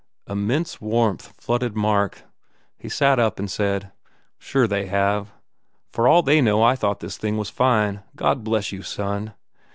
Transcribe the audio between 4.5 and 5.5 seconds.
they have.